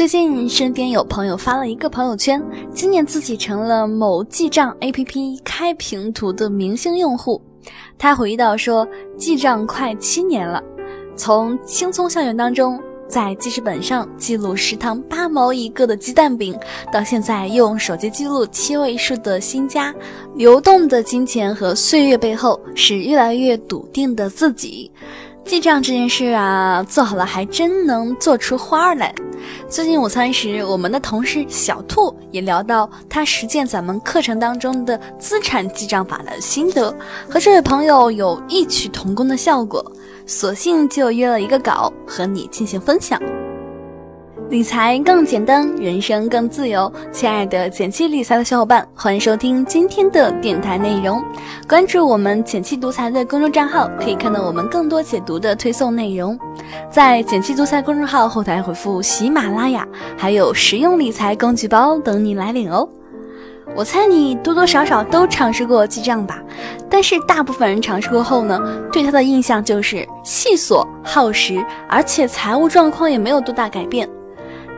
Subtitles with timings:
[0.00, 2.42] 最近身边有朋友发了一个朋友圈，
[2.72, 7.38] 今年自己成了某记账 APP 开屏图的明星用户。
[7.98, 10.62] 他回忆到说，记账快七年了，
[11.14, 16.58] 从青葱校园当中在记事本上记录食堂八毛一个的鸡蛋饼，
[16.90, 19.94] 到现在用手机记录七位数的新家，
[20.34, 24.90] 流动的金钱和岁月背后是越来越笃定的自己。
[25.44, 29.12] 记账这件事啊，做好了还真能做出花来。
[29.68, 36.94] 最近午餐时，我们的同事小兔也聊到他实践咱们课程当中的资产记账法的心得，
[37.28, 39.84] 和这位朋友有异曲同工的效果，
[40.26, 43.20] 索性就约了一个稿和你进行分享。
[44.50, 46.92] 理财更简单，人生更自由。
[47.12, 51.22] 亲爱的简七理财的小伙伴，欢迎收听今天的电台内容。
[51.68, 56.36] 关注我们简七独裁的公众账号，可以看到我们更多解读的推送内容。
[56.90, 59.86] 在简七独裁公众号后台回复“喜马拉雅”，
[60.18, 62.88] 还有实用理财工具包等你来领哦。
[63.76, 66.42] 我猜你多多少少都尝试过记账吧，
[66.90, 74.10] 但是大部分人尝试过后呢，对它的印象就是细琐耗时，而且财务状况也没有多大改变。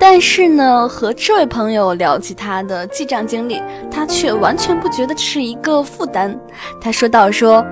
[0.00, 3.60] 但是呢，和这位朋友聊起他的记账经历，
[3.90, 6.38] 他却完全不觉得这是一个负担。
[6.80, 7.64] 他说到说，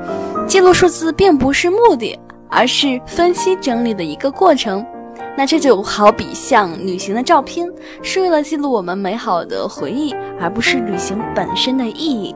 [0.47, 2.19] 记录数字并不是目的，
[2.51, 4.85] 而是分析整理的一个过程。
[5.39, 7.71] 那这就好比像旅行的照片，
[8.03, 12.35] 是为了记录我们美好的回忆，而不是旅行本身的意义。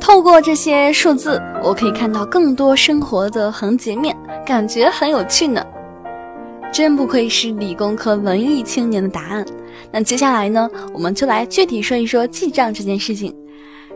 [0.00, 5.64] 透过这些数字，我可以看到更多生活的横截面，感觉很有趣呢。
[6.72, 9.44] 真不愧是理工科文艺青年的答案。
[9.92, 13.34] 那接下来呢，我们就来具体说一说记账这件事情。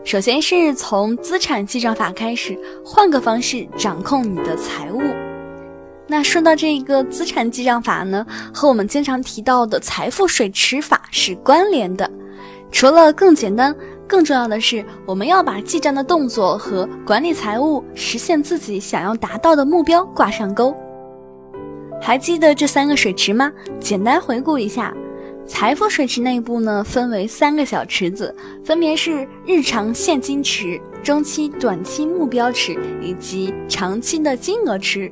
[0.03, 5.00] 首先是从资产记账法开始，换个方式掌控你的财务。
[6.06, 12.11] 那说到这个资产记账法呢，和我们经常提到的财富水池法是关联的。
[12.70, 13.74] 除了更简单，
[14.07, 20.74] 更重要的是，我们要把记账的动作和管理财务、实现自己想要达到的目标挂上钩。
[22.07, 23.51] 还记得这三个水池吗？
[23.81, 24.95] 简单回顾一下，
[25.47, 35.11] 财富水池内部呢分为三个小池子，分别是日常现金池、中期、短期目标池以及长期的金额池。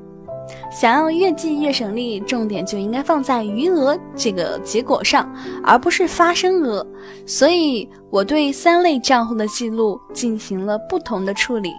[0.70, 6.86] 想要越记越省力，重点就应该放在余额这个结果上，而不是发生额。
[7.24, 11.72] 所以我对三类账户的记录进行了不同的处理。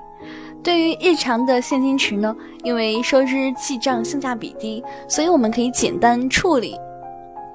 [0.64, 6.80] 对于日常的现金池呢，因为收支记账性价比低，所以我们可以简单处理。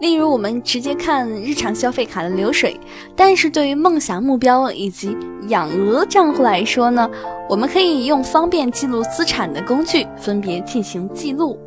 [0.00, 2.78] 例如，我们直接看日常消费卡的流水。
[3.16, 5.16] 但是对于梦想目标以及
[5.48, 7.10] 养鹅账户来说呢，
[7.48, 11.58] 我们可以用方便记录资产的工具分别进行记录。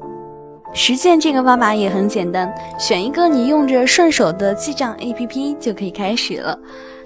[0.73, 6.57] 实践这个方法也很简单，选一个你用着顺手的记账 APP 就可以开始了。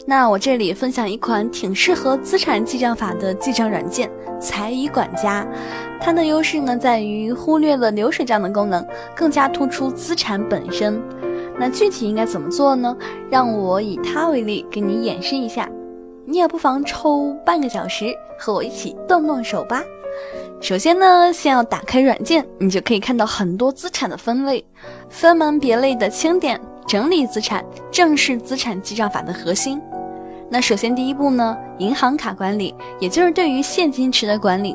[0.08, 4.08] 那我这里分享一款挺适合资产记账法的记账软件——
[4.40, 5.46] 财与管家。
[6.00, 11.02] 它的优势呢，在于忽略了流水账的功能，更加突出资产本身。
[11.58, 12.96] 那具体应该怎么做呢？
[13.32, 15.68] 让我以它为例，给你演示一下。
[16.24, 19.82] 你也不妨抽半个小时和我一起动动手吧。
[20.62, 24.64] 首先呢，先要打开软件，你就可以看到很多资产的分类，
[25.10, 29.82] 分门别类的清点整理资产，正是资产记账法的核心。
[30.56, 34.74] 那首先第一步呢，银行卡管理，也就是对于现金池的管理。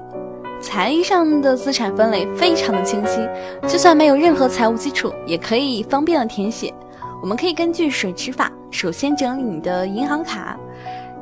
[0.61, 3.27] 财务上的资产分类非常的清晰，
[3.67, 6.71] 就算没有任何财务基础，也可以方便的填写。
[7.23, 10.55] 我们可以根据水池法，首先整理你的银行卡。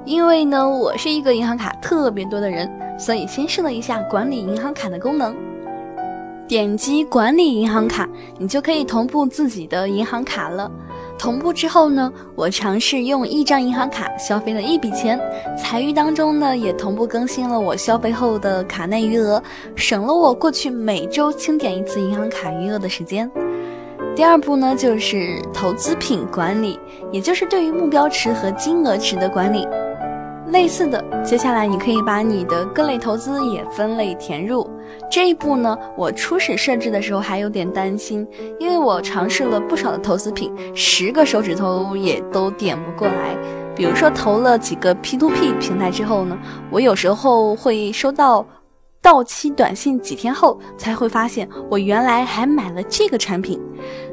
[0.05, 2.69] 因为呢，我是一个银行卡特别多的人，
[2.99, 5.37] 所以先试了一下管理银行卡的功能。
[6.49, 8.09] 点击管理银行卡，
[8.39, 10.69] 你就可以同步自己的银行卡了。
[11.19, 15.21] 同步之后呢，我尝试用一张银行卡消费了一笔钱，
[15.59, 19.43] 财余当中呢也同步更新了我消费后的卡内余额，
[19.75, 23.29] 省了我过去每周清点一次银行卡余额的时间。
[24.15, 26.79] 第二步呢就是投资品管理，
[27.13, 29.67] 也就是对于目标池和金额池的管理。
[30.51, 34.69] 类似的，接下来你可以把你的各类投资也分类填入。
[35.11, 38.27] 这一步呢，我初始设置的时候还有点担心，
[38.59, 43.37] 因为我尝试了不少的投资品，十个手指头也都点不过来。
[43.77, 46.37] 比如说投了几个 P to P 平台之后呢，
[46.71, 48.45] 我有时候会收到
[49.01, 53.61] 到期短信，几天后才会发现我原来还买了这个产品。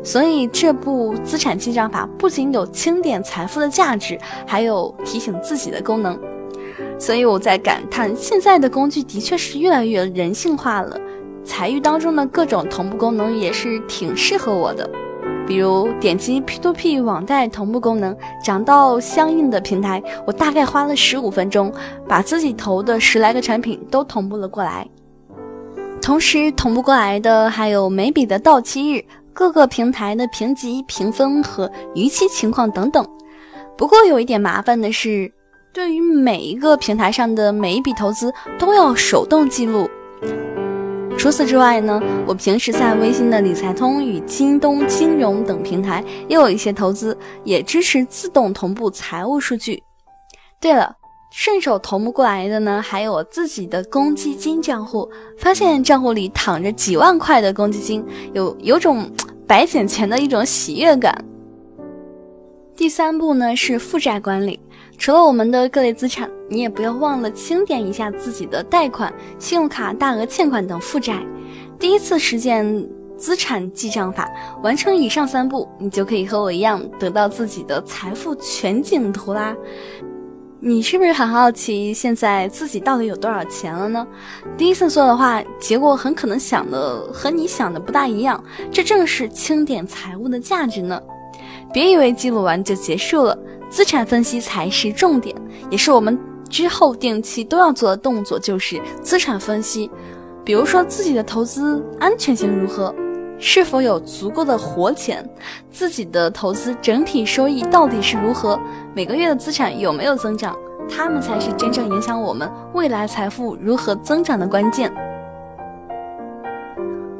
[0.04, 6.18] 所以这部资产记账法不仅有清点财富的价值，还有提醒自己的功能。
[7.00, 11.00] 所以我在感叹，现在的工具的确是越来越人性化了。
[11.44, 14.90] 财育当中的各种同步功能也是挺适合我的。
[15.48, 21.72] 比如点击 P2P 网贷同步功能，涨到相应的平台，我大概花了十五分钟，
[22.08, 24.88] 把自己投的十来个产品都同步了过来。
[26.02, 29.04] 同时同步过来的还有每笔的到期日、
[29.34, 33.08] 各个平台的评级评分和逾期情况等等。
[33.78, 35.32] 不过有一点麻烦的是，
[35.74, 39.90] 对于每一个平台上的每一笔投资都要手动记录。
[41.18, 49.82] 除此之外呢，我平时在微信的理财通与京东金融等平台也有一些投资，也支持自动同步财务数据。
[50.60, 50.96] 对了，
[51.32, 55.10] 顺手同步过来的呢，还有我自己的公积金账户，
[55.40, 59.10] 发现账户里躺着几万块的公积金，有有种
[59.48, 61.26] 白捡钱的一种喜悦感。
[62.76, 64.60] 第三步呢是负债管理。
[64.98, 71.22] 除了我们的各类资产，你也不要忘了清点一下自己的贷款、信用卡大额欠款等负债。
[71.80, 74.30] 第一次实践资产记账法，
[74.62, 79.56] 完成以上三步，你就可以和我一样得到自己的财富全景图啦。
[80.60, 84.06] 你是不是很好奇现在自己到底有多少钱了呢？
[84.58, 88.42] 第一次做的话，结果很可能想的和你想的不大一样。
[88.72, 91.02] 这正是清点财务的价值呢。
[91.76, 93.38] 别以为记录完就结束了。
[93.70, 95.36] 资产分析才是重点，
[95.70, 96.18] 也是我们
[96.50, 99.92] 之后定期都要做的动作，就是资产分析。
[100.46, 102.96] 比如说自己的投资安全性如何，
[103.38, 105.30] 是否有足够的活钱，
[105.70, 108.58] 自己的投资整体收益到底是如何，
[108.94, 110.56] 每个月的资产有没有增长，
[110.90, 114.90] 它们才是真正影响我们未来财富如何增长的关键。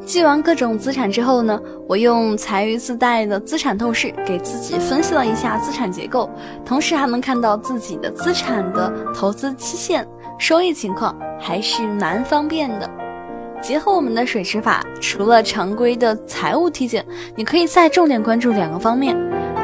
[0.06, 6.30] 记完各种资产之后呢，我用财余自带的资产透视给自己分析了一下资产结构，
[6.64, 10.06] 同时还能看到自己的资产的投资期限、
[10.38, 12.88] 收益情况，还是蛮方便的。
[13.60, 17.04] 结合我们的水池法，除了常规的财务体检，
[17.34, 19.16] 你可以再重点关注两个方面。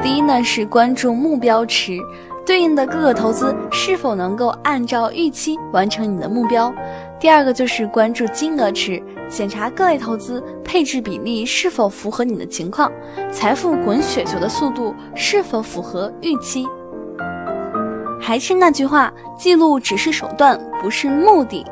[0.03, 1.97] 第一呢是关注目标池，
[2.45, 6.75] 对应的各个投资是否能够按照预期完成你的目标。
[7.21, 9.01] 第二个就是关注金额池。
[9.33, 12.93] 检查各类投资配置比例是否符合你的情况，
[13.33, 16.69] 财富滚雪球的速度是否符合预期。
[18.21, 21.65] 还是那句话，记录只是手段，不是目的。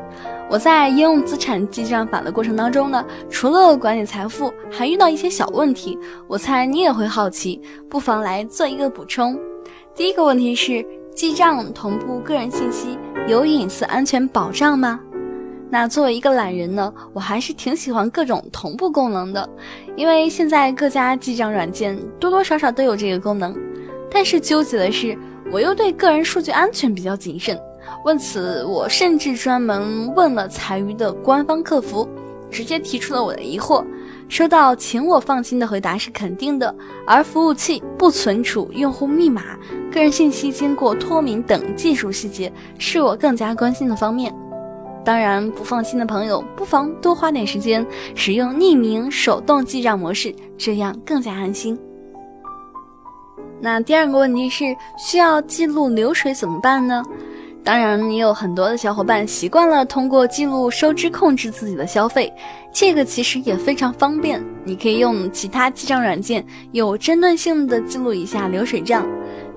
[0.49, 5.97] 我在应用资产记账法的过程当中呢，除了管理财富，还遇到一些小问题。
[6.27, 9.39] 我猜你也会好奇，不妨来做一个补充。
[9.95, 10.85] 第一个问题是，
[11.15, 12.99] 记账同步个人信息
[13.29, 14.99] 有隐私安全保障吗？
[15.73, 19.49] 那作为一个懒人呢，我还是挺喜欢各种同步功能的，
[19.95, 23.57] 因为现在各家记账软件多多少少都有这个功能。
[24.11, 25.17] 但是纠结的是，
[25.53, 27.57] 我又对个人数据安全比较谨慎。
[28.05, 32.09] 为此，我甚至专门问了财余的官方客服，
[32.51, 33.85] 直接提出了我的疑惑。
[34.29, 36.75] 收到请我放心的回答是肯定的，
[37.07, 39.57] 而服务器不存储用户密码、
[39.93, 44.33] 个人信息经过脱敏等技术细节，是我更加关心的方面。
[45.05, 51.79] 当然，不放心的朋友不妨多花点时间使用匿名手动记账模式，这样更加安心。
[53.63, 54.65] 那第二个问题是，
[54.99, 57.03] 需要记录流水怎么办呢？
[57.63, 62.33] 当然，也有很多的小伙伴习惯了通过记录收支控制自己的消费，
[62.73, 64.43] 这个其实也非常方便。
[64.65, 69.07] 你可以用其他记账软件有针对性的记录一下流水账，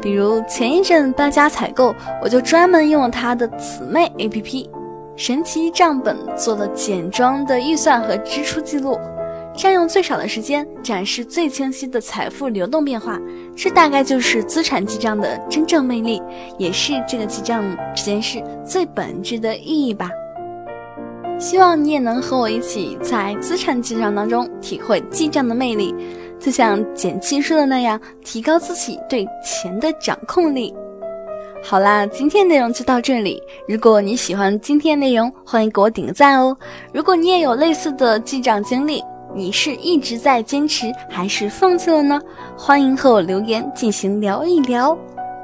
[0.01, 4.82] 比如前一阵搬家采购，我就专门用了它的姊妹 APP。
[5.15, 8.97] 神奇账本做了简装的预算和支出记录，
[9.55, 13.19] 占用最少的时间，展示最清晰的财富流动变化。
[13.55, 16.19] 这大概就是资产记账的真正魅力，
[16.57, 17.63] 也是这个记账
[17.95, 20.09] 这件事最本质的意义吧。
[21.39, 25.93] 希望你也能和我一起在资产记账当中体会记账的魅力，
[26.39, 30.73] 就像简七说的那样，提高自己对钱的掌控力。
[31.65, 33.41] 好啦，今天内容就到这里。
[33.69, 36.55] 如果你喜欢今天内容，欢迎给我点个赞哦。
[36.93, 39.01] 如果你也有类似的记账经历，
[39.33, 42.19] 你是一直在坚持还是放弃了呢？
[42.57, 44.95] 欢迎和我留言进行聊一聊。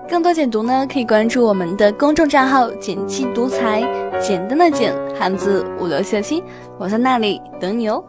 [0.09, 3.81] 更多解读呢，可以关注我们的公众账号“简七独裁”，
[4.19, 6.43] 简单的简，汉字五六七七，
[6.77, 8.03] 我在那里等你哦。